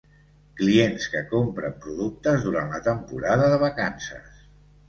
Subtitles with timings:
[0.61, 4.43] Clients que compren productes durant la temporada de vacances.